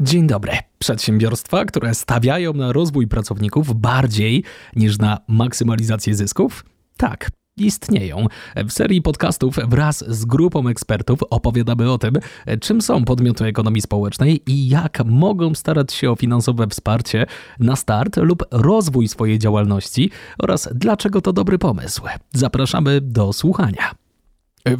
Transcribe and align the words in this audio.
Dzień 0.00 0.26
dobry. 0.26 0.52
Przedsiębiorstwa, 0.78 1.64
które 1.64 1.94
stawiają 1.94 2.52
na 2.52 2.72
rozwój 2.72 3.08
pracowników 3.08 3.80
bardziej 3.80 4.44
niż 4.76 4.98
na 4.98 5.18
maksymalizację 5.28 6.14
zysków? 6.14 6.64
Tak, 6.96 7.30
istnieją. 7.56 8.26
W 8.56 8.72
serii 8.72 9.02
podcastów 9.02 9.56
wraz 9.68 10.04
z 10.08 10.24
grupą 10.24 10.68
ekspertów 10.68 11.22
opowiadamy 11.30 11.92
o 11.92 11.98
tym, 11.98 12.14
czym 12.60 12.82
są 12.82 13.04
podmioty 13.04 13.44
ekonomii 13.44 13.82
społecznej 13.82 14.42
i 14.46 14.68
jak 14.68 15.04
mogą 15.04 15.54
starać 15.54 15.92
się 15.92 16.10
o 16.10 16.16
finansowe 16.16 16.66
wsparcie 16.66 17.26
na 17.58 17.76
start 17.76 18.16
lub 18.16 18.44
rozwój 18.50 19.08
swojej 19.08 19.38
działalności 19.38 20.10
oraz 20.38 20.68
dlaczego 20.74 21.20
to 21.20 21.32
dobry 21.32 21.58
pomysł. 21.58 22.02
Zapraszamy 22.34 23.00
do 23.00 23.32
słuchania. 23.32 24.05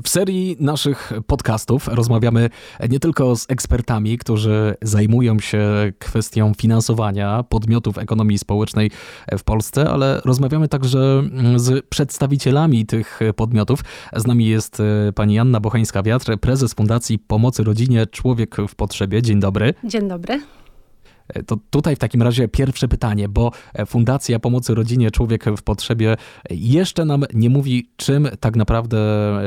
W 0.05 0.09
serii 0.09 0.57
naszych 0.61 1.13
podcastów 1.27 1.89
rozmawiamy 1.89 2.51
nie 2.91 3.01
tylko 3.01 3.37
z 3.37 3.47
ekspertami, 3.49 4.19
którzy 4.19 4.75
zajmują 4.83 5.39
się 5.39 5.63
kwestią 5.99 6.53
finansowania 6.59 7.43
podmiotów 7.43 7.99
ekonomii 7.99 8.39
społecznej 8.39 8.91
w 9.39 9.45
Polsce, 9.45 9.91
ale 9.91 10.21
rozmawiamy 10.25 10.69
także 10.69 11.23
z 11.57 11.87
przedstawicielami 11.87 12.87
tych 12.87 13.21
podmiotów. 13.37 13.81
Z 14.17 14.27
nami 14.27 14.47
jest 14.47 14.83
pani 15.15 15.39
Anna 15.39 15.61
Bochańska-Wiatr, 15.61 16.37
prezes 16.37 16.75
Fundacji 16.75 17.19
Pomocy 17.19 17.65
Rodzinie 17.65 18.07
Człowiek 18.07 18.57
w 18.69 18.75
Potrzebie. 18.75 19.23
Dzień 19.23 19.41
dobry. 19.41 19.75
Dzień 19.85 20.09
dobry. 20.09 20.41
To 21.47 21.57
tutaj 21.71 21.97
w 21.97 21.99
takim 21.99 22.23
razie 22.23 22.49
pierwsze 22.49 22.89
pytanie, 22.89 23.29
bo 23.29 23.51
Fundacja 23.87 24.39
Pomocy 24.39 24.75
Rodzinie 24.75 25.11
Człowiek 25.11 25.45
w 25.57 25.63
Potrzebie 25.63 26.17
jeszcze 26.51 27.05
nam 27.05 27.25
nie 27.35 27.51
mówi, 27.51 27.89
czym 27.97 28.29
tak 28.41 28.57
naprawdę 28.57 28.99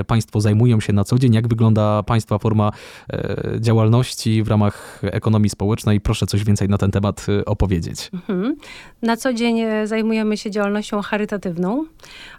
Państwo 0.07 0.41
zajmują 0.41 0.79
się 0.79 0.93
na 0.93 1.03
co 1.03 1.19
dzień, 1.19 1.33
jak 1.33 1.47
wygląda 1.47 2.03
Państwa 2.03 2.37
forma 2.37 2.71
e, 3.13 3.37
działalności 3.59 4.43
w 4.43 4.47
ramach 4.47 5.01
ekonomii 5.03 5.49
społecznej. 5.49 6.01
Proszę 6.01 6.25
coś 6.25 6.43
więcej 6.43 6.69
na 6.69 6.77
ten 6.77 6.91
temat 6.91 7.25
e, 7.29 7.45
opowiedzieć. 7.45 8.11
Mhm. 8.13 8.55
Na 9.01 9.17
co 9.17 9.33
dzień 9.33 9.59
e, 9.59 9.87
zajmujemy 9.87 10.37
się 10.37 10.51
działalnością 10.51 11.01
charytatywną, 11.01 11.85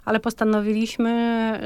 ale 0.05 0.19
postanowiliśmy, 0.19 1.11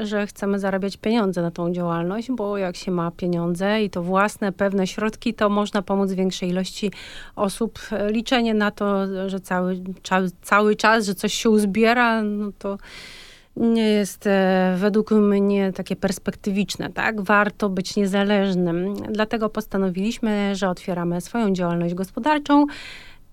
że 0.02 0.26
chcemy 0.26 0.58
zarabiać 0.58 0.96
pieniądze 0.96 1.42
na 1.42 1.50
tą 1.50 1.72
działalność, 1.72 2.28
bo 2.30 2.58
jak 2.58 2.76
się 2.76 2.90
ma 2.90 3.10
pieniądze 3.10 3.82
i 3.82 3.90
to 3.90 4.02
własne, 4.02 4.52
pewne 4.52 4.86
środki, 4.86 5.34
to 5.34 5.48
można 5.48 5.82
pomóc 5.82 6.12
większej 6.12 6.48
ilości 6.48 6.90
osób 7.36 7.65
osób. 7.66 7.78
Liczenie 8.10 8.54
na 8.54 8.70
to, 8.70 9.06
że 9.28 9.40
cały, 9.40 9.82
cały 10.42 10.76
czas, 10.76 11.06
że 11.06 11.14
coś 11.14 11.34
się 11.34 11.50
uzbiera, 11.50 12.22
no 12.22 12.52
to 12.58 12.78
nie 13.56 13.88
jest 13.88 14.26
e, 14.26 14.76
według 14.78 15.10
mnie 15.10 15.72
takie 15.72 15.96
perspektywiczne, 15.96 16.90
tak? 16.90 17.20
Warto 17.20 17.68
być 17.68 17.96
niezależnym. 17.96 18.94
Dlatego 18.94 19.48
postanowiliśmy, 19.48 20.56
że 20.56 20.68
otwieramy 20.68 21.20
swoją 21.20 21.52
działalność 21.52 21.94
gospodarczą 21.94 22.66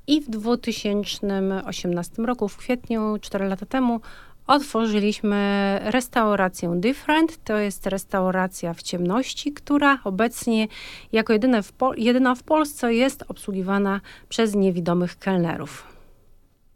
i 0.08 0.22
w 0.22 0.30
2018 0.30 2.24
roku, 2.24 2.48
w 2.48 2.58
kwietniu, 2.58 3.18
4 3.22 3.46
lata 3.46 3.66
temu, 3.66 4.02
otworzyliśmy 4.48 5.80
restaurację 5.84 6.74
Different. 6.76 7.44
To 7.44 7.58
jest 7.58 7.88
restauracja 7.88 8.74
w 8.74 8.82
ciemności, 8.82 9.54
która 9.54 10.00
obecnie 10.04 10.68
jako 11.12 11.34
jedyna 11.34 11.62
w, 11.62 11.74
jedyna 11.98 12.36
w 12.36 12.44
Polsce 12.44 12.94
jest 12.94 13.24
obsługiwana 13.28 14.02
przez 14.30 14.56
niewidomych 14.56 15.20
kelnerów. 15.20 15.93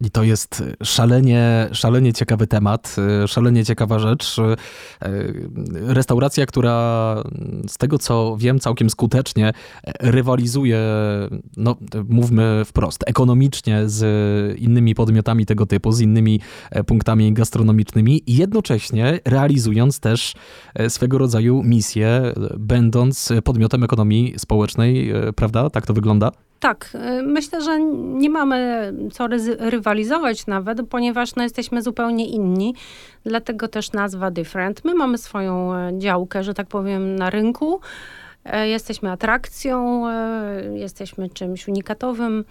I 0.02 0.12
to 0.12 0.24
jest 0.24 0.64
szalenie, 0.84 1.70
szalenie 1.72 2.14
ciekawy 2.14 2.48
temat, 2.48 2.96
szalenie 3.28 3.66
ciekawa 3.66 4.00
rzecz. 4.00 4.36
Restauracja, 5.74 6.46
która 6.46 7.16
z 7.68 7.78
tego 7.78 7.98
co 7.98 8.36
wiem 8.40 8.60
całkiem 8.60 8.90
skutecznie 8.90 9.52
rywalizuje, 10.00 10.80
no 11.58 11.76
mówmy 12.10 12.64
wprost, 12.66 13.04
ekonomicznie 13.08 13.84
z 13.86 14.60
innymi 14.60 14.96
podmiotami 14.96 15.46
tego 15.46 15.66
typu, 15.66 15.92
z 15.92 16.02
innymi 16.02 16.40
punktami 16.88 17.34
gastronomicznymi 17.34 18.24
jednocześnie 18.28 19.20
realizując 19.26 20.00
też 20.00 20.34
swego 20.90 21.18
rodzaju 21.18 21.64
misję, 21.64 22.34
będąc 22.58 23.30
podmiotem 23.44 23.84
ekonomii 23.84 24.34
społecznej, 24.38 25.12
prawda? 25.36 25.70
Tak 25.70 25.86
to 25.86 25.94
wygląda? 25.94 26.32
Tak, 26.60 26.90
y, 27.20 27.24
myślę, 27.24 27.62
że 27.62 27.80
nie 27.96 28.30
mamy 28.30 28.94
co 29.12 29.28
rywalizować 29.60 30.48
nawet, 30.48 30.90
ponieważ 30.90 31.36
no, 31.36 31.44
jesteśmy 31.44 31.82
zupełnie 31.82 32.28
inni, 32.28 32.76
dlatego 33.24 33.68
też 33.68 33.92
nazwa 33.92 34.32
Different. 34.32 34.86
My 34.86 34.96
mamy 34.96 35.18
swoją 35.18 35.76
e, 35.76 35.92
działkę, 35.98 36.44
że 36.44 36.54
tak 36.54 36.68
powiem, 36.68 37.16
na 37.16 37.30
rynku. 37.30 37.80
E, 38.46 38.68
jesteśmy 38.68 39.12
atrakcją, 39.12 40.08
e, 40.08 40.64
jesteśmy 40.74 41.30
czymś 41.30 41.68
unikatowym. 41.68 42.46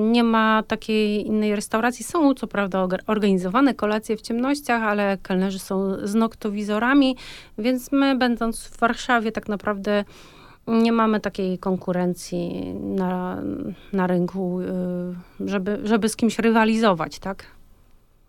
Nie 0.00 0.24
ma 0.24 0.62
takiej 0.62 1.26
innej 1.26 1.56
restauracji. 1.56 2.04
Są 2.04 2.34
co 2.34 2.46
prawda 2.46 2.88
organizowane 3.06 3.74
kolacje 3.74 4.16
w 4.16 4.20
ciemnościach, 4.20 4.82
ale 4.82 5.18
kelnerzy 5.22 5.58
są 5.58 5.96
z 6.06 6.14
noktowizorami, 6.14 7.16
więc 7.58 7.92
my 7.92 8.16
będąc 8.16 8.64
w 8.64 8.78
Warszawie 8.78 9.32
tak 9.32 9.48
naprawdę 9.48 10.04
nie 10.66 10.92
mamy 10.92 11.20
takiej 11.20 11.58
konkurencji 11.58 12.74
na, 12.74 13.42
na 13.92 14.06
rynku, 14.06 14.60
y, 14.60 15.48
żeby, 15.48 15.80
żeby 15.84 16.08
z 16.08 16.16
kimś 16.16 16.38
rywalizować, 16.38 17.18
tak? 17.18 17.46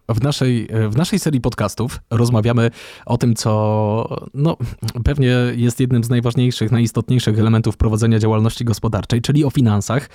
W 0.10 0.24
naszej, 0.24 0.68
w 0.90 0.98
naszej 0.98 1.20
serii 1.20 1.42
podcastów 1.42 2.00
rozmawiamy 2.12 2.72
o 3.06 3.18
tym, 3.18 3.36
co 3.36 4.26
no, 4.34 4.58
pewnie 5.04 5.36
jest 5.56 5.80
jednym 5.80 6.04
z 6.04 6.10
najważniejszych, 6.10 6.72
najistotniejszych 6.72 7.40
elementów 7.40 7.78
prowadzenia 7.78 8.20
działalności 8.20 8.66
gospodarczej, 8.66 9.22
czyli 9.22 9.46
o 9.46 9.50
finansach. 9.50 10.10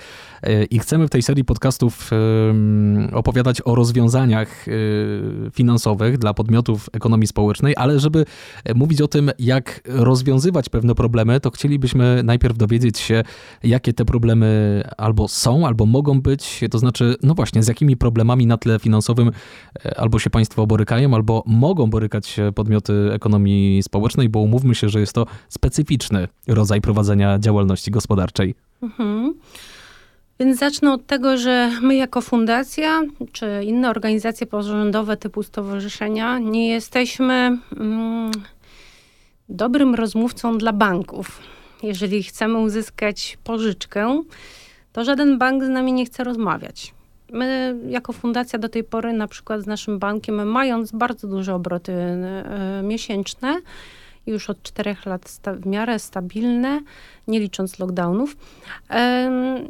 I 0.69 0.79
chcemy 0.79 1.07
w 1.07 1.09
tej 1.09 1.21
serii 1.21 1.45
podcastów 1.45 2.09
opowiadać 3.13 3.61
o 3.65 3.75
rozwiązaniach 3.75 4.67
e, 4.67 4.71
finansowych 5.51 6.17
dla 6.17 6.33
podmiotów 6.33 6.89
ekonomii 6.93 7.27
społecznej, 7.27 7.73
ale 7.77 7.99
żeby 7.99 8.25
mówić 8.75 9.01
o 9.01 9.07
tym, 9.07 9.31
jak 9.39 9.81
rozwiązywać 9.85 10.69
pewne 10.69 10.95
problemy, 10.95 11.39
to 11.39 11.51
chcielibyśmy 11.51 12.21
najpierw 12.23 12.57
dowiedzieć 12.57 12.99
się, 12.99 13.23
jakie 13.63 13.93
te 13.93 14.05
problemy 14.05 14.83
albo 14.97 15.27
są, 15.27 15.67
albo 15.67 15.85
mogą 15.85 16.21
być, 16.21 16.61
to 16.71 16.79
znaczy, 16.79 17.15
no 17.23 17.33
właśnie, 17.33 17.63
z 17.63 17.67
jakimi 17.67 17.97
problemami 17.97 18.47
na 18.47 18.57
tle 18.57 18.79
finansowym 18.79 19.31
albo 19.95 20.19
się 20.19 20.29
państwo 20.29 20.67
borykają, 20.67 21.13
albo 21.15 21.43
mogą 21.45 21.89
borykać 21.89 22.27
się 22.27 22.51
podmioty 22.55 23.09
ekonomii 23.13 23.83
społecznej, 23.83 24.29
bo 24.29 24.39
umówmy 24.39 24.75
się, 24.75 24.89
że 24.89 24.99
jest 24.99 25.13
to 25.13 25.25
specyficzny 25.49 26.27
rodzaj 26.47 26.81
prowadzenia 26.81 27.39
działalności 27.39 27.91
gospodarczej. 27.91 28.55
Mhm. 28.81 29.33
Więc 30.39 30.59
zacznę 30.59 30.93
od 30.93 31.05
tego, 31.05 31.37
że 31.37 31.71
my 31.81 31.95
jako 31.95 32.21
fundacja, 32.21 33.01
czy 33.31 33.45
inne 33.63 33.89
organizacje 33.89 34.47
pozarządowe 34.47 35.17
typu 35.17 35.43
stowarzyszenia, 35.43 36.39
nie 36.39 36.69
jesteśmy 36.69 37.57
mm, 37.77 38.31
dobrym 39.49 39.95
rozmówcą 39.95 40.57
dla 40.57 40.73
banków. 40.73 41.39
Jeżeli 41.83 42.23
chcemy 42.23 42.57
uzyskać 42.57 43.37
pożyczkę, 43.43 44.23
to 44.91 45.03
żaden 45.03 45.37
bank 45.37 45.63
z 45.63 45.69
nami 45.69 45.93
nie 45.93 46.05
chce 46.05 46.23
rozmawiać. 46.23 46.93
My 47.31 47.75
jako 47.87 48.13
fundacja 48.13 48.59
do 48.59 48.69
tej 48.69 48.83
pory 48.83 49.13
na 49.13 49.27
przykład 49.27 49.61
z 49.61 49.67
naszym 49.67 49.99
bankiem, 49.99 50.47
mając 50.47 50.91
bardzo 50.91 51.27
duże 51.27 51.55
obroty 51.55 51.91
y, 51.91 52.83
miesięczne, 52.83 53.61
już 54.25 54.49
od 54.49 54.63
czterech 54.63 55.05
lat 55.05 55.39
w 55.61 55.65
miarę 55.65 55.99
stabilne, 55.99 56.81
nie 57.27 57.39
licząc 57.39 57.79
lockdownów, 57.79 58.37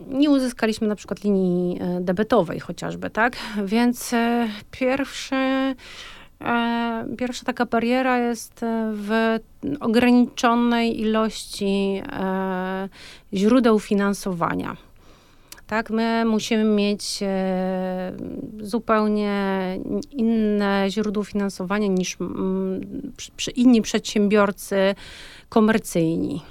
nie 0.07 0.29
uzyskaliśmy 0.29 0.87
na 0.87 0.95
przykład 0.95 1.23
linii 1.23 1.79
e, 1.81 2.01
debetowej 2.01 2.59
chociażby, 2.59 3.09
tak? 3.09 3.37
Więc 3.65 4.13
e, 4.13 4.47
pierwszy 4.71 5.35
Pierwsza 7.17 7.45
taka 7.45 7.65
bariera 7.65 8.17
jest 8.19 8.65
w 8.93 9.39
ograniczonej 9.79 11.01
ilości 11.01 12.01
źródeł 13.33 13.79
finansowania 13.79 14.77
tak? 15.71 15.89
My 15.89 16.25
musimy 16.25 16.63
mieć 16.63 17.19
e, 17.23 18.13
zupełnie 18.61 19.33
inne 20.11 20.85
źródło 20.89 21.23
finansowania 21.23 21.87
niż 21.87 22.17
przy 23.35 23.51
inni 23.51 23.81
przedsiębiorcy 23.81 24.95
komercyjni. 25.49 26.41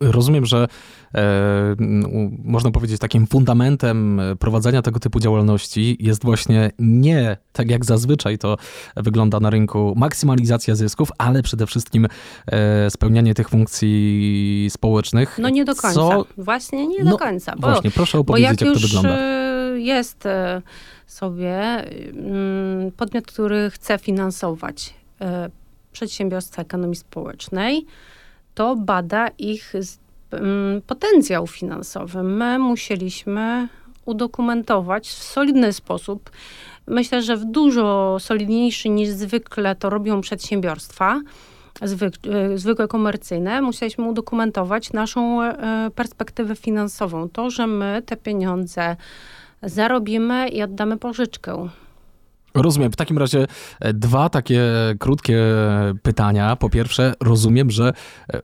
Rozumiem, 0.00 0.46
że 0.46 0.68
e, 1.14 1.76
można 2.44 2.70
powiedzieć 2.70 3.00
takim 3.00 3.26
fundamentem 3.26 4.20
prowadzenia 4.38 4.82
tego 4.82 5.00
typu 5.00 5.20
działalności 5.20 5.96
jest 6.00 6.24
właśnie 6.24 6.70
nie 6.78 7.36
tak 7.52 7.70
jak 7.70 7.84
zazwyczaj 7.84 8.38
to 8.38 8.56
wygląda 8.96 9.40
na 9.40 9.50
rynku 9.50 9.94
maksymalizacja 9.96 10.74
zysków, 10.74 11.08
ale 11.18 11.42
przede 11.42 11.66
wszystkim 11.66 12.06
e, 12.46 12.90
spełnianie 12.90 13.34
tych 13.34 13.48
funkcji 13.48 14.68
społecznych. 14.70 15.38
No 15.38 15.48
nie 15.48 15.64
do 15.64 15.74
końca. 15.74 15.94
Co... 15.94 16.26
Właśnie 16.38 16.86
nie 16.86 17.04
no, 17.04 17.10
do 17.10 17.18
końca. 17.18 17.52
Bo, 17.56 17.68
właśnie, 17.68 17.90
proszę 17.90 18.18
opowiedzieć 18.18 18.50
jak, 18.50 18.60
jak 18.60 18.74
to 18.74 18.80
wygląda. 18.80 19.18
E, 19.18 19.46
jest 19.78 20.26
e, 20.26 20.62
sobie 21.06 21.58
mm, 21.58 22.92
podmiot, 22.92 23.26
który 23.26 23.70
chce 23.70 23.98
finansować 23.98 24.94
e, 25.20 25.50
przedsiębiorstwa 25.92 26.62
ekonomii 26.62 26.96
społecznej, 26.96 27.86
to 28.56 28.76
bada 28.76 29.28
ich 29.38 29.72
mm, 30.30 30.82
potencjał 30.82 31.46
finansowy. 31.46 32.22
My 32.22 32.58
musieliśmy 32.58 33.68
udokumentować 34.04 35.08
w 35.08 35.22
solidny 35.22 35.72
sposób. 35.72 36.30
Myślę, 36.86 37.22
że 37.22 37.36
w 37.36 37.44
dużo 37.44 38.16
solidniejszy 38.20 38.88
niż 38.88 39.08
zwykle 39.08 39.76
to 39.76 39.90
robią 39.90 40.20
przedsiębiorstwa 40.20 41.20
e, 41.82 42.58
zwykłe 42.58 42.88
komercyjne, 42.88 43.62
musieliśmy 43.62 44.04
udokumentować 44.04 44.92
naszą 44.92 45.42
e, 45.42 45.90
perspektywę 45.94 46.56
finansową. 46.56 47.28
To, 47.28 47.50
że 47.50 47.66
my 47.66 48.02
te 48.06 48.16
pieniądze 48.16 48.96
zarobimy 49.62 50.48
i 50.48 50.62
oddamy 50.62 50.96
pożyczkę. 50.96 51.68
Rozumiem. 52.56 52.92
W 52.92 52.96
takim 52.96 53.18
razie 53.18 53.46
e, 53.80 53.92
dwa 53.92 54.28
takie 54.28 54.62
krótkie 54.98 55.42
pytania. 56.02 56.56
Po 56.56 56.70
pierwsze, 56.70 57.14
rozumiem, 57.20 57.70
że 57.70 57.92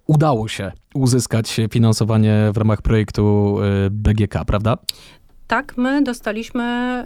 udało 0.06 0.48
się 0.48 0.72
uzyskać 0.94 1.60
finansowanie 1.70 2.50
w 2.54 2.56
ramach 2.56 2.82
projektu 2.82 3.56
BGK, 3.90 4.44
prawda? 4.46 4.78
Tak, 5.46 5.76
my 5.76 6.02
dostaliśmy 6.02 7.04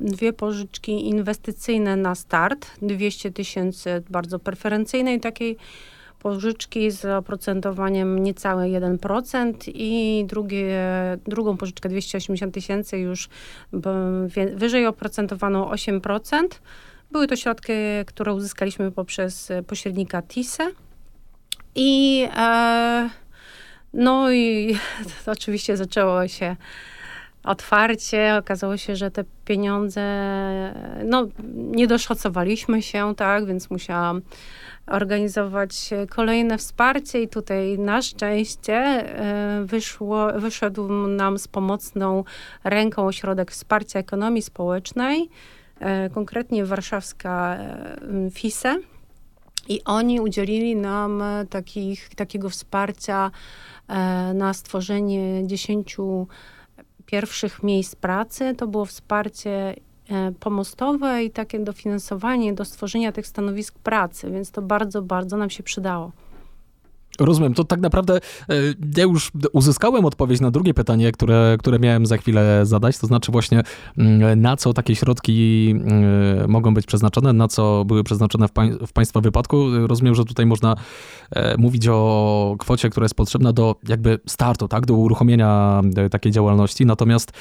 dwie 0.00 0.32
pożyczki 0.32 1.08
inwestycyjne 1.08 1.96
na 1.96 2.14
start, 2.14 2.66
200 2.82 3.30
tysięcy 3.30 4.02
bardzo 4.10 4.38
preferencyjnej 4.38 5.20
takiej 5.20 5.56
pożyczki 6.22 6.90
z 6.90 7.04
oprocentowaniem 7.04 8.22
niecałe 8.22 8.64
1% 8.64 9.54
i 9.74 10.24
drugie, 10.28 10.76
drugą 11.26 11.56
pożyczkę 11.56 11.88
280 11.88 12.54
tysięcy 12.54 12.98
już 12.98 13.28
wyżej 14.54 14.86
oprocentowaną 14.86 15.70
8%. 15.70 16.48
Były 17.10 17.26
to 17.26 17.36
środki, 17.36 17.72
które 18.06 18.34
uzyskaliśmy 18.34 18.90
poprzez 18.92 19.52
pośrednika 19.66 20.22
TISE. 20.22 20.70
I 21.74 22.28
e, 22.36 23.10
no 23.92 24.32
i 24.32 24.76
oczywiście 25.26 25.76
zaczęło 25.76 26.28
się 26.28 26.56
otwarcie. 27.44 28.36
Okazało 28.38 28.76
się, 28.76 28.96
że 28.96 29.10
te 29.10 29.24
pieniądze, 29.44 30.02
no 31.04 31.26
nie 31.54 31.86
doszacowaliśmy 31.86 32.82
się, 32.82 33.14
tak, 33.16 33.46
więc 33.46 33.70
musiałam 33.70 34.22
organizować 34.86 35.90
kolejne 36.10 36.58
wsparcie 36.58 37.22
i 37.22 37.28
tutaj 37.28 37.78
na 37.78 38.02
szczęście 38.02 38.74
e, 38.74 39.64
wyszło, 39.64 40.32
wyszedł 40.32 40.88
nam 41.08 41.38
z 41.38 41.48
pomocną 41.48 42.24
ręką 42.64 43.06
Ośrodek 43.06 43.50
Wsparcia 43.50 43.98
Ekonomii 43.98 44.42
Społecznej, 44.42 45.28
e, 45.80 46.10
konkretnie 46.10 46.64
warszawska 46.64 47.56
e, 47.56 48.30
FISE. 48.30 48.78
I 49.68 49.84
oni 49.84 50.20
udzielili 50.20 50.76
nam 50.76 51.22
takich, 51.50 52.08
takiego 52.14 52.50
wsparcia 52.50 53.30
na 54.34 54.54
stworzenie 54.54 55.46
dziesięciu 55.46 56.26
pierwszych 57.12 57.62
miejsc 57.62 57.96
pracy 57.96 58.54
to 58.54 58.66
było 58.66 58.84
wsparcie 58.84 59.74
e, 60.10 60.32
pomostowe 60.40 61.24
i 61.24 61.30
takie 61.30 61.58
dofinansowanie 61.58 62.52
do 62.52 62.64
stworzenia 62.64 63.12
tych 63.12 63.26
stanowisk 63.26 63.78
pracy, 63.78 64.30
więc 64.30 64.50
to 64.50 64.62
bardzo, 64.62 65.02
bardzo 65.02 65.36
nam 65.36 65.50
się 65.50 65.62
przydało. 65.62 66.12
Rozumiem, 67.20 67.54
to 67.54 67.64
tak 67.64 67.80
naprawdę 67.80 68.16
e, 68.16 68.54
ja 68.96 69.02
już 69.02 69.30
uzyskałem 69.52 70.04
odpowiedź 70.04 70.40
na 70.40 70.50
drugie 70.50 70.74
pytanie, 70.74 71.12
które, 71.12 71.56
które 71.58 71.78
miałem 71.78 72.06
za 72.06 72.16
chwilę 72.16 72.66
zadać, 72.66 72.98
to 72.98 73.06
znaczy 73.06 73.32
właśnie 73.32 73.62
mm, 73.98 74.40
na 74.40 74.56
co 74.56 74.72
takie 74.72 74.96
środki 74.96 75.68
mm, 75.70 76.50
mogą 76.50 76.74
być 76.74 76.86
przeznaczone, 76.86 77.32
na 77.32 77.48
co 77.48 77.84
były 77.84 78.04
przeznaczone 78.04 78.48
w, 78.48 78.52
pań, 78.52 78.78
w 78.86 78.92
Państwa 78.92 79.20
wypadku. 79.20 79.66
Rozumiem, 79.86 80.14
że 80.14 80.24
tutaj 80.24 80.46
można 80.46 80.76
e, 81.30 81.56
mówić 81.56 81.88
o 81.88 82.56
kwocie, 82.58 82.90
która 82.90 83.04
jest 83.04 83.14
potrzebna 83.14 83.52
do 83.52 83.76
jakby 83.88 84.18
startu, 84.26 84.68
tak, 84.68 84.86
do 84.86 84.94
uruchomienia 84.94 85.80
e, 85.96 86.10
takiej 86.10 86.32
działalności, 86.32 86.86
natomiast 86.86 87.32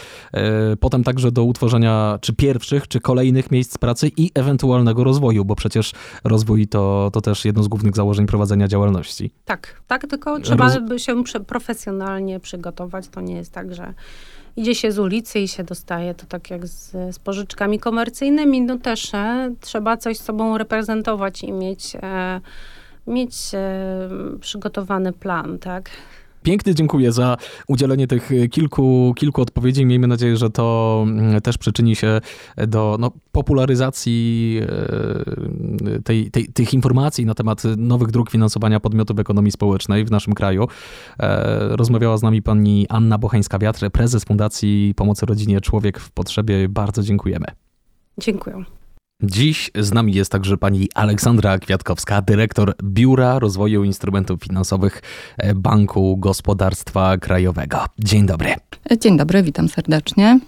potem 0.79 1.03
także 1.03 1.31
do 1.31 1.43
utworzenia 1.43 2.19
czy 2.21 2.33
pierwszych, 2.33 2.87
czy 2.87 2.99
kolejnych 2.99 3.51
miejsc 3.51 3.77
pracy 3.77 4.11
i 4.17 4.31
ewentualnego 4.35 5.03
rozwoju, 5.03 5.45
bo 5.45 5.55
przecież 5.55 5.91
rozwój 6.23 6.67
to, 6.67 7.09
to 7.13 7.21
też 7.21 7.45
jedno 7.45 7.63
z 7.63 7.67
głównych 7.67 7.95
założeń 7.95 8.27
prowadzenia 8.27 8.67
działalności. 8.67 9.31
Tak, 9.45 9.60
tak, 9.61 9.81
tak, 9.87 10.07
tylko 10.07 10.39
trzeba 10.39 10.79
by 10.79 10.99
się 10.99 11.23
profesjonalnie 11.47 12.39
przygotować. 12.39 13.07
To 13.07 13.21
nie 13.21 13.35
jest 13.35 13.51
tak, 13.51 13.75
że 13.75 13.93
idzie 14.55 14.75
się 14.75 14.91
z 14.91 14.99
ulicy 14.99 15.39
i 15.39 15.47
się 15.47 15.63
dostaje. 15.63 16.13
To 16.13 16.25
tak 16.25 16.51
jak 16.51 16.67
z, 16.67 16.91
z 17.15 17.19
pożyczkami 17.19 17.79
komercyjnymi, 17.79 18.61
no 18.61 18.77
też 18.77 19.13
e, 19.13 19.53
trzeba 19.59 19.97
coś 19.97 20.17
z 20.17 20.23
sobą 20.23 20.57
reprezentować 20.57 21.43
i 21.43 21.51
mieć, 21.51 21.95
e, 21.95 22.41
mieć 23.07 23.35
e, 23.53 24.09
przygotowany 24.39 25.13
plan, 25.13 25.59
tak. 25.59 25.89
Pięknie 26.43 26.75
dziękuję 26.75 27.11
za 27.11 27.37
udzielenie 27.67 28.07
tych 28.07 28.29
kilku, 28.51 29.13
kilku 29.17 29.41
odpowiedzi. 29.41 29.85
Miejmy 29.85 30.07
nadzieję, 30.07 30.37
że 30.37 30.49
to 30.49 30.99
mm, 31.07 31.41
też 31.41 31.57
przyczyni 31.57 31.95
się 31.95 32.21
do 32.67 32.97
no, 32.99 33.11
popularyzacji 33.31 34.59
e, 35.95 36.01
tej, 36.01 36.31
tej, 36.31 36.45
tych 36.45 36.73
informacji 36.73 37.25
na 37.25 37.33
temat 37.33 37.63
nowych 37.77 38.11
dróg 38.11 38.31
finansowania 38.31 38.79
podmiotów 38.79 39.19
ekonomii 39.19 39.51
społecznej 39.51 40.05
w 40.05 40.11
naszym 40.11 40.33
kraju. 40.33 40.67
E, 41.19 41.75
rozmawiała 41.75 42.17
z 42.17 42.23
nami 42.23 42.41
pani 42.41 42.85
Anna 42.89 43.17
Bochańska-Wiatr, 43.17 43.89
prezes 43.89 44.23
Fundacji 44.23 44.93
Pomocy 44.95 45.25
Rodzinie 45.25 45.61
Człowiek 45.61 45.99
w 45.99 46.11
Potrzebie. 46.11 46.69
Bardzo 46.69 47.03
dziękujemy. 47.03 47.45
Dziękuję. 48.17 48.80
Dziś 49.23 49.71
z 49.79 49.93
nami 49.93 50.13
jest 50.13 50.31
także 50.31 50.57
pani 50.57 50.89
Aleksandra 50.95 51.59
Kwiatkowska, 51.59 52.21
dyrektor 52.21 52.73
Biura 52.83 53.39
Rozwoju 53.39 53.83
Instrumentów 53.83 54.41
Finansowych 54.41 55.01
Banku 55.55 56.17
Gospodarstwa 56.17 57.17
Krajowego. 57.17 57.85
Dzień 57.99 58.25
dobry. 58.25 58.53
Dzień 58.99 59.17
dobry, 59.17 59.43
witam 59.43 59.69
serdecznie. 59.69 60.39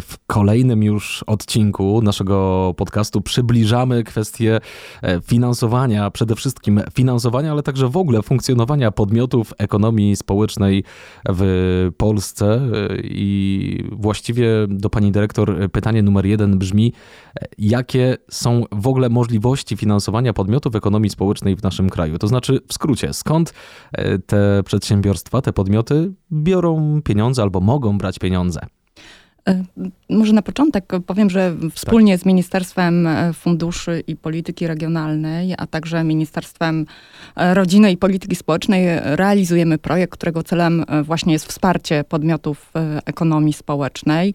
W 0.00 0.14
kolejnym 0.26 0.82
już 0.82 1.24
odcinku 1.26 2.02
naszego 2.02 2.74
podcastu 2.76 3.20
przybliżamy 3.20 4.04
kwestię 4.04 4.60
e, 5.02 5.20
finansowania, 5.20 6.10
przede 6.10 6.36
wszystkim 6.36 6.80
finansowania, 6.94 7.52
ale 7.52 7.62
także 7.62 7.88
w 7.88 7.96
ogóle 7.96 8.22
funkcjonowania 8.22 8.90
podmiotów 8.90 9.52
ekonomii 9.58 10.16
społecznej 10.16 10.84
w 11.28 11.90
Polsce. 11.96 12.54
E, 12.54 12.96
I 13.02 13.84
właściwie 13.92 14.48
do 14.68 14.90
pani 14.90 15.12
dyrektor 15.12 15.70
pytanie 15.70 16.02
numer 16.02 16.26
jeden 16.26 16.58
brzmi: 16.58 16.92
e, 17.40 17.46
jakie 17.58 18.16
są 18.30 18.62
w 18.72 18.86
ogóle 18.86 19.08
możliwości 19.08 19.76
finansowania 19.76 20.32
podmiotów 20.32 20.74
ekonomii 20.74 21.10
społecznej 21.10 21.56
w 21.56 21.62
naszym 21.62 21.90
kraju? 21.90 22.18
To 22.18 22.28
znaczy, 22.28 22.60
w 22.68 22.74
skrócie, 22.74 23.12
skąd 23.12 23.54
te 24.26 24.62
przedsiębiorstwa, 24.64 25.42
te 25.42 25.52
podmioty 25.52 26.12
biorą 26.32 27.00
pieniądze 27.04 27.42
albo 27.42 27.60
mogą 27.60 27.98
brać 27.98 28.18
pieniądze? 28.18 28.60
E, 29.48 29.64
może 30.10 30.32
na 30.32 30.42
początek 30.42 30.92
powiem, 31.06 31.30
że 31.30 31.56
wspólnie 31.72 32.14
tak. 32.14 32.22
z 32.22 32.26
Ministerstwem 32.26 33.06
e, 33.06 33.32
Funduszy 33.32 34.02
i 34.06 34.16
Polityki 34.16 34.66
Regionalnej, 34.66 35.54
a 35.58 35.66
także 35.66 36.04
Ministerstwem 36.04 36.86
e, 37.36 37.54
Rodziny 37.54 37.92
i 37.92 37.96
Polityki 37.96 38.36
Społecznej 38.36 38.86
realizujemy 39.02 39.78
projekt, 39.78 40.12
którego 40.12 40.42
celem 40.42 40.84
właśnie 41.02 41.32
jest 41.32 41.46
wsparcie 41.46 42.04
podmiotów 42.04 42.72
ekonomii 43.04 43.52
społecznej. 43.52 44.34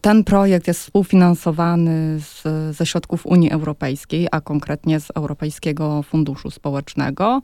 Ten 0.00 0.24
projekt 0.24 0.68
jest 0.68 0.80
współfinansowany 0.80 2.20
z, 2.20 2.42
ze 2.76 2.86
środków 2.86 3.26
Unii 3.26 3.50
Europejskiej, 3.50 4.28
a 4.32 4.40
konkretnie 4.40 5.00
z 5.00 5.10
Europejskiego 5.10 6.02
Funduszu 6.02 6.50
Społecznego. 6.50 7.42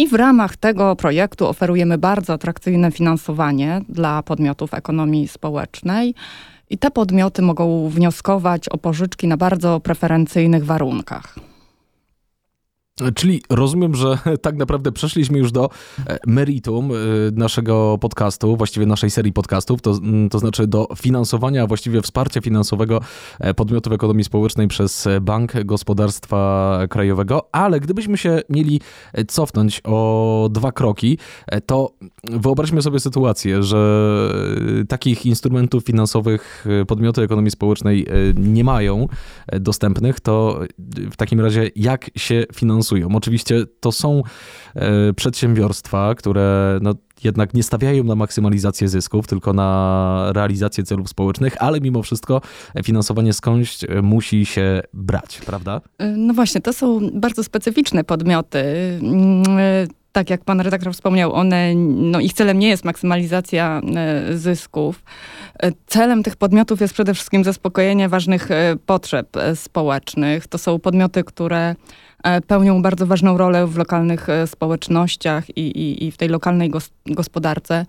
I 0.00 0.08
w 0.08 0.12
ramach 0.12 0.56
tego 0.56 0.96
projektu 0.96 1.46
oferujemy 1.46 1.98
bardzo 1.98 2.32
atrakcyjne 2.32 2.90
finansowanie 2.90 3.80
dla 3.88 4.22
podmiotów 4.22 4.74
ekonomii 4.74 5.28
społecznej. 5.28 6.14
I 6.70 6.78
te 6.78 6.90
podmioty 6.90 7.42
mogą 7.42 7.88
wnioskować 7.88 8.68
o 8.68 8.78
pożyczki 8.78 9.26
na 9.26 9.36
bardzo 9.36 9.80
preferencyjnych 9.80 10.64
warunkach. 10.64 11.49
Czyli 13.14 13.42
rozumiem, 13.50 13.94
że 13.94 14.18
tak 14.42 14.56
naprawdę 14.56 14.92
przeszliśmy 14.92 15.38
już 15.38 15.52
do 15.52 15.70
e, 16.06 16.18
meritum 16.26 16.90
e, 16.90 16.94
naszego 17.32 17.98
podcastu, 18.00 18.56
właściwie 18.56 18.86
naszej 18.86 19.10
serii 19.10 19.32
podcastów, 19.32 19.82
to, 19.82 19.90
mm, 19.90 20.28
to 20.28 20.38
znaczy 20.38 20.66
do 20.66 20.88
finansowania, 20.96 21.66
właściwie 21.66 22.02
wsparcia 22.02 22.40
finansowego 22.40 23.00
e, 23.40 23.54
podmiotów 23.54 23.92
ekonomii 23.92 24.24
społecznej 24.24 24.68
przez 24.68 25.08
Bank 25.20 25.64
Gospodarstwa 25.64 26.78
Krajowego, 26.90 27.48
ale 27.52 27.80
gdybyśmy 27.80 28.18
się 28.18 28.40
mieli 28.48 28.80
cofnąć 29.28 29.80
o 29.84 30.48
dwa 30.52 30.72
kroki, 30.72 31.18
to 31.66 31.92
wyobraźmy 32.24 32.82
sobie 32.82 33.00
sytuację, 33.00 33.62
że 33.62 34.10
takich 34.88 35.26
instrumentów 35.26 35.84
finansowych 35.84 36.66
podmioty 36.88 37.22
ekonomii 37.22 37.50
społecznej 37.50 38.06
nie 38.36 38.64
mają 38.64 39.08
dostępnych, 39.60 40.20
to 40.20 40.60
w 41.10 41.16
takim 41.16 41.40
razie 41.40 41.70
jak 41.76 42.10
się 42.16 42.44
finansuje 42.54 42.89
Oczywiście 43.14 43.64
to 43.80 43.92
są 43.92 44.22
e, 44.74 45.12
przedsiębiorstwa, 45.12 46.14
które 46.14 46.78
no, 46.82 46.94
jednak 47.24 47.54
nie 47.54 47.62
stawiają 47.62 48.04
na 48.04 48.14
maksymalizację 48.14 48.88
zysków, 48.88 49.26
tylko 49.26 49.52
na 49.52 50.30
realizację 50.34 50.84
celów 50.84 51.08
społecznych, 51.08 51.62
ale 51.62 51.80
mimo 51.80 52.02
wszystko 52.02 52.40
finansowanie 52.84 53.32
skądś 53.32 53.84
e, 53.84 54.02
musi 54.02 54.46
się 54.46 54.80
brać, 54.94 55.40
prawda? 55.46 55.80
E, 55.98 56.06
no 56.06 56.34
właśnie, 56.34 56.60
to 56.60 56.72
są 56.72 57.00
bardzo 57.14 57.44
specyficzne 57.44 58.04
podmioty. 58.04 58.58
Mm, 59.02 59.44
tak 60.12 60.30
jak 60.30 60.44
pan 60.44 60.60
redaktor 60.60 60.92
wspomniał, 60.92 61.32
one, 61.32 61.74
no 61.74 62.20
ich 62.20 62.32
celem 62.32 62.58
nie 62.58 62.68
jest 62.68 62.84
maksymalizacja 62.84 63.80
zysków. 64.34 65.02
Celem 65.86 66.22
tych 66.22 66.36
podmiotów 66.36 66.80
jest 66.80 66.94
przede 66.94 67.14
wszystkim 67.14 67.44
zaspokojenie 67.44 68.08
ważnych 68.08 68.48
potrzeb 68.86 69.28
społecznych. 69.54 70.46
To 70.46 70.58
są 70.58 70.78
podmioty, 70.78 71.24
które 71.24 71.74
pełnią 72.46 72.82
bardzo 72.82 73.06
ważną 73.06 73.38
rolę 73.38 73.66
w 73.66 73.76
lokalnych 73.76 74.26
społecznościach 74.46 75.56
i, 75.56 75.60
i, 75.60 76.04
i 76.04 76.10
w 76.10 76.16
tej 76.16 76.28
lokalnej 76.28 76.70
gos 76.70 76.90
gospodarce. 77.06 77.86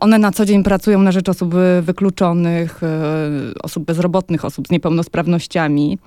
One 0.00 0.18
na 0.18 0.32
co 0.32 0.44
dzień 0.44 0.62
pracują 0.62 1.02
na 1.02 1.12
rzecz 1.12 1.28
osób 1.28 1.54
wykluczonych, 1.82 2.80
osób 3.62 3.84
bezrobotnych, 3.84 4.44
osób 4.44 4.68
z 4.68 4.70
niepełnosprawnościami 4.70 5.98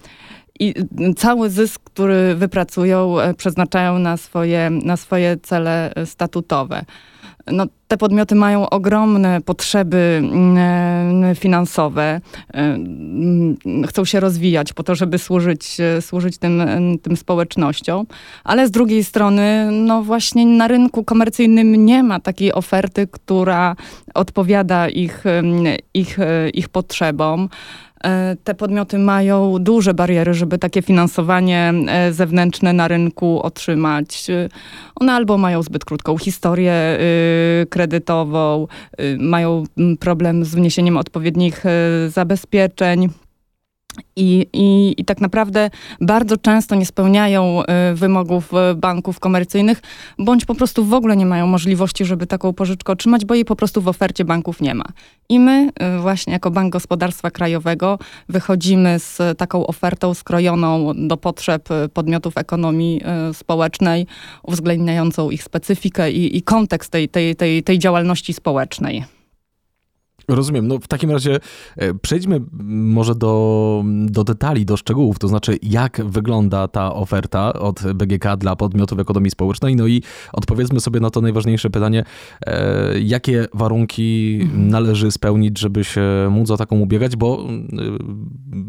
i 0.59 0.73
cały 1.17 1.49
zysk, 1.49 1.81
który 1.83 2.35
wypracują, 2.35 3.19
e, 3.19 3.33
przeznaczają 3.33 3.99
na 3.99 4.17
swoje, 4.17 4.69
na 4.69 4.97
swoje 4.97 5.37
cele 5.37 5.95
e, 5.95 6.05
statutowe. 6.05 6.85
No, 7.51 7.65
te 7.87 7.97
podmioty 7.97 8.35
mają 8.35 8.69
ogromne 8.69 9.41
potrzeby 9.41 10.21
mm, 10.23 11.23
e, 11.23 11.35
finansowe, 11.35 12.21
mm, 12.53 13.57
chcą 13.87 14.05
się 14.05 14.19
rozwijać 14.19 14.73
po 14.73 14.83
to, 14.83 14.95
żeby 14.95 15.17
służyć, 15.17 15.77
służyć 16.01 16.37
tym, 16.37 16.63
tym 17.01 17.17
społecznościom, 17.17 18.05
ale 18.43 18.67
z 18.67 18.71
drugiej 18.71 19.03
strony, 19.03 19.69
no 19.71 20.03
właśnie 20.03 20.45
na 20.45 20.67
rynku 20.67 21.03
komercyjnym 21.03 21.85
nie 21.85 22.03
ma 22.03 22.19
takiej 22.19 22.53
oferty, 22.53 23.07
która 23.07 23.75
odpowiada 24.13 24.89
ich, 24.89 25.23
ich, 25.93 26.17
ich 26.53 26.69
potrzebom. 26.69 27.49
E, 28.05 28.35
te 28.43 28.55
podmioty 28.55 28.99
mają 28.99 29.57
duże 29.59 29.93
bariery, 29.93 30.33
żeby 30.33 30.57
takie 30.57 30.81
finansowanie 30.81 31.73
e, 31.87 32.13
zewnętrzne 32.13 32.73
na 32.73 32.87
rynku 32.87 33.41
otrzymać. 33.41 34.29
E, 34.29 34.49
one 34.95 35.13
albo 35.13 35.37
mają 35.37 35.63
zbyt 35.63 35.85
krótką 35.85 36.17
historię 36.17 36.99
kredytową, 37.69 38.67
mają 39.19 39.63
problem 39.99 40.45
z 40.45 40.55
wniesieniem 40.55 40.97
odpowiednich 40.97 41.63
zabezpieczeń. 42.07 43.09
I, 44.15 44.47
i, 44.53 44.95
I 44.97 45.05
tak 45.05 45.21
naprawdę 45.21 45.69
bardzo 46.01 46.37
często 46.37 46.75
nie 46.75 46.85
spełniają 46.85 47.63
y, 47.91 47.95
wymogów 47.95 48.51
y, 48.71 48.75
banków 48.75 49.19
komercyjnych, 49.19 49.81
bądź 50.19 50.45
po 50.45 50.55
prostu 50.55 50.85
w 50.85 50.93
ogóle 50.93 51.17
nie 51.17 51.25
mają 51.25 51.47
możliwości, 51.47 52.05
żeby 52.05 52.27
taką 52.27 52.53
pożyczkę 52.53 52.93
otrzymać, 52.93 53.25
bo 53.25 53.33
jej 53.33 53.45
po 53.45 53.55
prostu 53.55 53.81
w 53.81 53.87
ofercie 53.87 54.25
banków 54.25 54.61
nie 54.61 54.75
ma. 54.75 54.85
I 55.29 55.39
my 55.39 55.69
y, 55.97 55.99
właśnie 55.99 56.33
jako 56.33 56.51
Bank 56.51 56.73
Gospodarstwa 56.73 57.31
Krajowego 57.31 57.99
wychodzimy 58.29 58.99
z 58.99 59.37
taką 59.37 59.67
ofertą 59.67 60.13
skrojoną 60.13 60.93
do 61.07 61.17
potrzeb 61.17 61.69
podmiotów 61.93 62.37
ekonomii 62.37 63.01
społecznej, 63.33 64.07
uwzględniającą 64.43 65.29
ich 65.29 65.43
specyfikę 65.43 66.11
i, 66.11 66.37
i 66.37 66.41
kontekst 66.41 66.91
tej, 66.91 67.09
tej, 67.09 67.35
tej, 67.35 67.63
tej 67.63 67.79
działalności 67.79 68.33
społecznej. 68.33 69.14
Rozumiem. 70.27 70.67
No 70.67 70.79
w 70.79 70.87
takim 70.87 71.11
razie 71.11 71.39
e, 71.77 71.93
przejdźmy 71.93 72.41
może 72.69 73.15
do, 73.15 73.83
do 74.05 74.23
detali, 74.23 74.65
do 74.65 74.77
szczegółów, 74.77 75.19
to 75.19 75.27
znaczy 75.27 75.57
jak 75.61 76.01
wygląda 76.05 76.67
ta 76.67 76.93
oferta 76.93 77.53
od 77.53 77.93
BGK 77.93 78.37
dla 78.37 78.55
podmiotów 78.55 78.99
ekonomii 78.99 79.31
społecznej, 79.31 79.75
no 79.75 79.87
i 79.87 80.03
odpowiedzmy 80.33 80.79
sobie 80.79 80.99
na 80.99 81.09
to 81.09 81.21
najważniejsze 81.21 81.69
pytanie, 81.69 82.03
e, 82.45 82.99
jakie 82.99 83.47
warunki 83.53 84.39
mhm. 84.41 84.67
należy 84.67 85.11
spełnić, 85.11 85.59
żeby 85.59 85.83
się 85.83 86.01
móc 86.31 86.51
o 86.51 86.57
taką 86.57 86.79
ubiegać, 86.79 87.15
bo 87.15 87.47
e, 87.47 87.55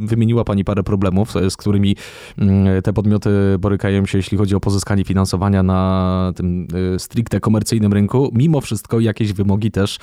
wymieniła 0.07 0.45
Pani 0.45 0.65
parę 0.65 0.83
problemów, 0.83 1.35
z 1.51 1.57
którymi 1.57 1.97
mm, 2.39 2.83
te 2.83 2.93
podmioty 2.93 3.31
borykają 3.59 4.07
się, 4.07 4.19
jeśli 4.19 4.39
chodzi 4.39 4.55
o 4.55 4.61
pozyskanie 4.61 5.05
finansowania 5.05 5.63
na 5.63 6.33
tym 6.37 6.69
stricte 6.99 7.41
komercyjnym 7.41 7.93
rynku. 7.93 8.31
Mimo 8.35 8.61
wszystko 8.61 9.01
jakieś 9.01 9.33
wymogi 9.33 9.71
też 9.71 9.99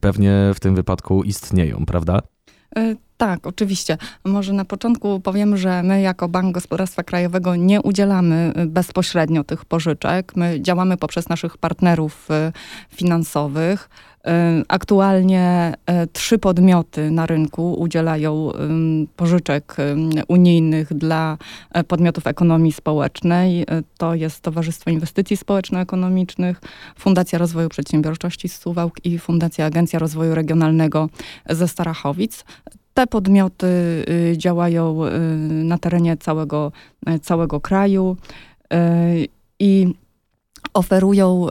pewnie 0.00 0.50
w 0.54 0.60
tym 0.60 0.74
wypadku 0.74 0.91
przypadku 0.92 1.22
istnieją, 1.22 1.86
prawda? 1.86 2.22
Tak, 3.22 3.46
oczywiście. 3.46 3.98
Może 4.24 4.52
na 4.52 4.64
początku 4.64 5.20
powiem, 5.20 5.56
że 5.56 5.82
my 5.82 6.00
jako 6.00 6.28
Bank 6.28 6.54
Gospodarstwa 6.54 7.02
Krajowego 7.02 7.56
nie 7.56 7.82
udzielamy 7.82 8.52
e, 8.54 8.66
bezpośrednio 8.66 9.44
tych 9.44 9.64
pożyczek. 9.64 10.32
My 10.36 10.60
działamy 10.60 10.96
poprzez 10.96 11.28
naszych 11.28 11.58
partnerów 11.58 12.30
e, 12.30 12.52
finansowych. 12.88 13.88
Aktualnie 14.68 15.74
trzy 16.12 16.38
podmioty 16.38 17.10
na 17.10 17.26
rynku 17.26 17.74
udzielają 17.74 18.50
pożyczek 19.16 19.76
unijnych 20.28 20.94
dla 20.94 21.38
podmiotów 21.88 22.26
ekonomii 22.26 22.72
społecznej. 22.72 23.66
To 23.98 24.14
jest 24.14 24.40
Towarzystwo 24.40 24.90
Inwestycji 24.90 25.36
Społeczno-Ekonomicznych, 25.36 26.60
Fundacja 26.98 27.38
Rozwoju 27.38 27.68
Przedsiębiorczości 27.68 28.48
z 28.48 28.58
Suwałk 28.58 29.04
i 29.04 29.18
Fundacja 29.18 29.66
Agencja 29.66 29.98
Rozwoju 29.98 30.34
Regionalnego 30.34 31.08
ze 31.50 31.68
Starachowic. 31.68 32.44
Te 32.94 33.06
podmioty 33.06 33.66
y, 33.66 34.34
działają 34.38 35.06
y, 35.06 35.10
na 35.64 35.78
terenie 35.78 36.16
całego, 36.16 36.72
y, 37.08 37.18
całego 37.18 37.60
kraju 37.60 38.16
i 39.58 39.94
oferują 40.74 41.48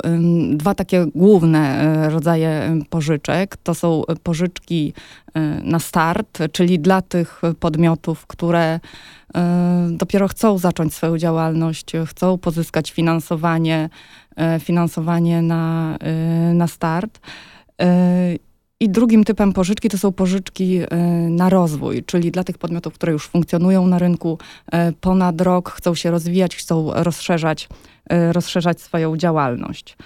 dwa 0.53 0.75
takie 0.75 1.05
główne 1.15 2.09
rodzaje 2.09 2.79
pożyczek. 2.89 3.57
To 3.57 3.73
są 3.73 4.03
pożyczki 4.23 4.93
na 5.63 5.79
start, 5.79 6.39
czyli 6.51 6.79
dla 6.79 7.01
tych 7.01 7.41
podmiotów, 7.59 8.27
które 8.27 8.79
dopiero 9.91 10.27
chcą 10.27 10.57
zacząć 10.57 10.93
swoją 10.93 11.17
działalność, 11.17 11.91
chcą 12.05 12.37
pozyskać 12.37 12.91
finansowanie, 12.91 13.89
finansowanie 14.59 15.41
na, 15.41 15.97
na 16.53 16.67
start. 16.67 17.19
I 18.81 18.89
drugim 18.89 19.23
typem 19.23 19.53
pożyczki 19.53 19.89
to 19.89 19.97
są 19.97 20.11
pożyczki 20.11 20.77
e, 20.77 20.97
na 21.29 21.49
rozwój, 21.49 22.03
czyli 22.03 22.31
dla 22.31 22.43
tych 22.43 22.57
podmiotów, 22.57 22.93
które 22.93 23.11
już 23.13 23.27
funkcjonują 23.27 23.87
na 23.87 23.99
rynku 23.99 24.37
e, 24.71 24.91
ponad 24.91 25.41
rok, 25.41 25.69
chcą 25.69 25.95
się 25.95 26.11
rozwijać, 26.11 26.55
chcą 26.55 26.91
rozszerzać, 26.93 27.69
e, 28.09 28.33
rozszerzać 28.33 28.81
swoją 28.81 29.17
działalność. 29.17 29.97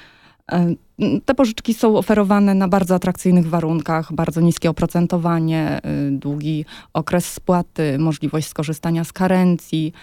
Te 1.26 1.36
pożyczki 1.36 1.74
są 1.74 1.98
oferowane 1.98 2.54
na 2.54 2.68
bardzo 2.68 2.96
atrakcyjnych 2.96 3.50
warunkach, 3.50 4.14
bardzo 4.14 4.42
niskie 4.42 4.70
oprocentowanie, 4.70 5.82
długi 6.12 6.66
okres 6.94 7.34
spłaty, 7.34 8.00
możliwość 8.00 8.48
skorzystania 8.48 9.04
z 9.04 9.14
karencji 9.14 9.94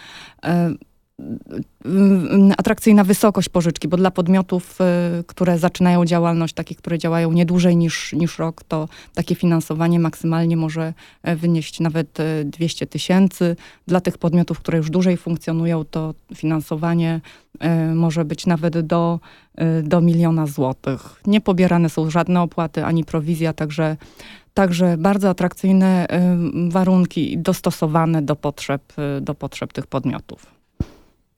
atrakcyjna 2.59 3.04
wysokość 3.04 3.49
pożyczki, 3.49 3.88
bo 3.88 3.97
dla 3.97 4.11
podmiotów, 4.11 4.78
y, 5.21 5.25
które 5.25 5.59
zaczynają 5.59 6.04
działalność, 6.04 6.54
takich, 6.54 6.76
które 6.76 6.99
działają 6.99 7.33
nie 7.33 7.47
dłużej 7.47 7.76
niż, 7.76 8.12
niż 8.12 8.38
rok, 8.38 8.64
to 8.64 8.88
takie 9.14 9.35
finansowanie 9.35 10.00
maksymalnie 10.00 10.57
może 10.57 10.95
e, 11.23 11.37
wynieść 11.37 11.81
nawet 11.81 12.19
200 12.45 12.85
e, 12.85 12.88
tysięcy. 12.88 13.57
Dla 13.87 14.00
tych 14.00 14.19
podmiotów, 14.19 14.59
które 14.59 14.78
już 14.78 14.90
dłużej 14.90 15.16
funkcjonują, 15.16 15.85
to 15.85 16.14
finansowanie 16.35 17.21
e, 17.61 17.95
może 17.95 18.25
być 18.25 18.47
nawet 18.47 18.81
do, 18.81 19.21
do 19.83 20.00
miliona 20.00 20.47
złotych. 20.47 21.21
Nie 21.26 21.40
pobierane 21.40 21.88
są 21.88 22.11
żadne 22.11 22.40
opłaty 22.40 22.85
ani 22.85 23.04
prowizja, 23.04 23.52
także 23.52 23.97
Także 24.54 24.97
bardzo 24.99 25.31
atrakcyjne 25.31 26.07
warunki 26.69 27.38
dostosowane 27.38 28.23
do 28.23 28.37
potrzeb, 28.37 28.83
do 29.21 29.35
potrzeb 29.35 29.73
tych 29.73 29.87
podmiotów. 29.87 30.62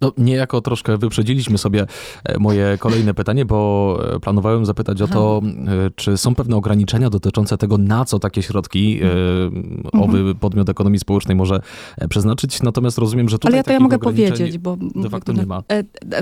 No, 0.00 0.12
niejako 0.18 0.60
troszkę 0.60 0.98
wyprzedziliśmy 0.98 1.58
sobie 1.58 1.86
e, 2.24 2.38
moje 2.38 2.78
kolejne 2.78 3.14
pytanie, 3.14 3.44
bo 3.44 3.98
e, 4.14 4.20
planowałem 4.20 4.66
zapytać 4.66 5.02
o 5.02 5.06
to, 5.08 5.42
e, 5.44 5.90
czy 5.96 6.16
są 6.16 6.34
pewne 6.34 6.56
ograniczenia 6.56 7.10
dotyczące 7.10 7.58
tego, 7.58 7.78
na 7.78 8.04
co 8.04 8.18
takie 8.18 8.42
środki 8.42 9.00
mhm. 9.02 10.02
owy 10.02 10.34
podmiot 10.34 10.68
ekonomii 10.68 10.98
społecznej 10.98 11.36
może 11.36 11.60
przeznaczyć. 12.08 12.62
Natomiast 12.62 12.98
rozumiem, 12.98 13.28
że 13.28 13.38
tutaj. 13.38 13.50
Ale 13.50 13.56
ja 13.56 13.62
to 13.62 13.72
ja 13.72 13.80
mogę 13.80 13.98
powiedzieć, 13.98 14.58
bo. 14.58 14.76
De 14.76 15.10
facto 15.10 15.32
nie 15.32 15.46
ma. 15.46 15.62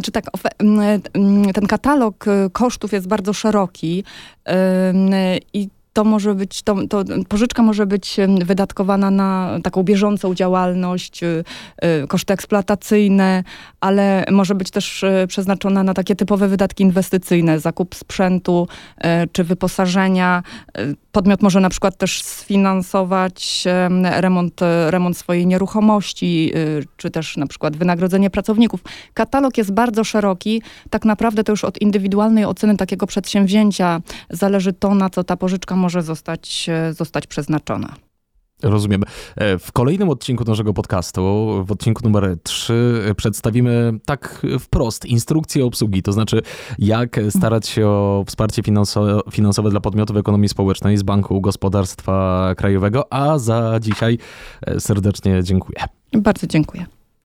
Czy 0.03 0.13
tak, 0.13 0.25
ten 1.55 1.67
katalog 1.69 2.25
kosztów 2.53 2.93
jest 2.93 3.09
bardzo 3.09 3.33
szeroki 3.33 4.05
i 5.53 5.69
to 5.93 6.05
może 6.05 6.35
być, 6.35 6.63
to, 6.63 6.77
to, 6.89 7.05
pożyczka 7.29 7.63
może 7.63 7.87
być 7.87 8.17
wydatkowana 8.45 9.11
na 9.11 9.59
taką 9.63 9.83
bieżącą 9.83 10.35
działalność, 10.35 11.23
y, 11.23 11.45
y, 12.05 12.07
koszty 12.07 12.35
eksploatacyjne, 12.35 13.45
ale 13.81 14.25
może 14.31 14.55
być 14.55 14.71
też 14.71 15.03
y, 15.03 15.27
przeznaczona 15.29 15.83
na 15.83 15.95
takie 15.95 16.17
typowe 16.17 16.49
wydatki 16.49 16.83
inwestycyjne, 16.83 17.61
zakup 17.61 17.95
sprzętu 17.95 18.69
czy 19.33 19.45
wyposażenia. 19.45 20.43
Podmiot 21.13 21.43
może 21.43 21.61
na 21.61 21.71
przykład 21.71 21.97
też 21.97 22.23
sfinansować 22.23 23.65
remont, 24.03 24.61
remont 24.91 25.17
swojej 25.17 25.47
nieruchomości, 25.47 26.53
czy 26.97 27.11
też 27.11 27.37
na 27.37 27.47
przykład 27.47 27.77
wynagrodzenie 27.77 28.31
pracowników. 28.31 28.81
Katalog 29.15 29.59
jest 29.59 29.73
bardzo 29.73 30.05
szeroki. 30.05 30.63
Tak 30.91 31.05
naprawdę 31.05 31.45
to 31.45 31.53
już 31.53 31.65
od 31.65 31.81
indywidualnej 31.81 32.45
oceny 32.45 32.77
takiego 32.77 33.07
przedsięwzięcia 33.07 34.01
zależy 34.31 34.73
to, 34.73 34.95
na 34.95 35.11
co 35.11 35.25
ta 35.25 35.37
pożyczka 35.37 35.77
może 35.83 36.03
zostać, 36.03 36.69
e, 36.69 36.93
zostać 36.93 37.27
przeznaczona. 37.27 37.95
Rozumiem. 38.63 39.03
E, 39.37 39.59
w 39.59 39.73
kolejnym 39.73 40.09
odcinku 40.09 40.45
naszego 40.45 40.75
podcastu, 40.75 41.51
w 41.67 41.73
odcinku 41.73 42.05
numer 42.05 42.37
3, 42.43 43.15
przedstawimy 43.17 43.93
tak 44.05 44.47
wprost 44.61 45.07
instrukcję 45.07 45.65
obsługi, 45.65 46.03
to 46.03 46.13
znaczy 46.13 46.43
jak 46.79 47.21
starać 47.31 47.69
się 47.69 47.87
o 47.87 48.25
wsparcie 48.27 48.63
finansowe 49.31 49.71
dla 49.71 49.81
podmiotów 49.81 50.17
ekonomii 50.17 50.49
społecznej 50.49 50.97
z 50.97 51.03
Banku 51.03 51.41
Gospodarstwa 51.41 52.55
Krajowego, 52.57 53.13
a 53.13 53.39
za 53.39 53.81
dzisiaj 53.81 54.19
e, 54.67 54.81
serdecznie 54.81 55.43
dziękuję. 55.43 55.79
Bardzo 56.13 56.47
dziękuję. 56.47 57.02